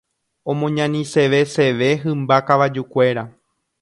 Omoñaniseveseve 0.51 1.89
hymba 2.03 2.35
kavajukuéra. 2.47 3.23